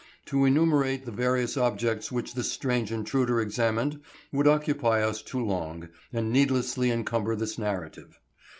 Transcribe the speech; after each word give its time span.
To 0.25 0.45
enumerate 0.45 1.05
the 1.05 1.11
various 1.11 1.55
objects 1.57 2.11
which 2.11 2.33
this 2.33 2.51
strange 2.51 2.91
intruder 2.91 3.39
examined 3.39 4.01
would 4.31 4.47
occupy 4.47 5.03
us 5.03 5.21
too 5.21 5.45
long 5.45 5.89
and 6.11 6.31
needlessly 6.33 6.89
encumber 6.89 7.35
this 7.35 7.59
narrative. 7.59 8.19